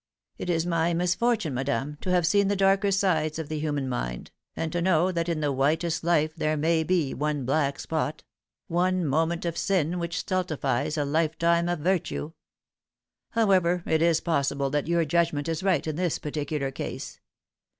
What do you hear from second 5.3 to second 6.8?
the whitest life there